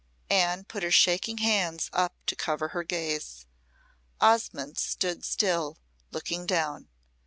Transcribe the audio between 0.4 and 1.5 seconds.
put her shaking